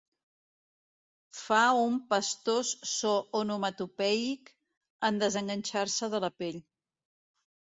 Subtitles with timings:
[1.39, 3.11] Fa un pastós so
[3.41, 4.51] onomatopeic
[5.11, 6.59] en desenganxar-se de la pell.